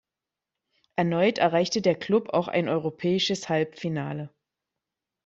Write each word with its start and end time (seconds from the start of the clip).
Erneut 0.95 1.37
erreichte 1.37 1.83
der 1.83 1.93
Klub 1.93 2.29
auch 2.29 2.47
ein 2.47 2.67
europäisches 2.69 3.49
Halbfinale. 3.49 4.33